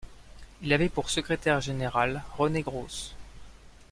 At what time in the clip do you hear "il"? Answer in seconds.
0.63-0.73